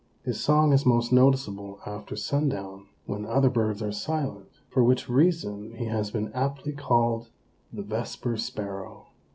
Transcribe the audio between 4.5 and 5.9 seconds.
for which reason he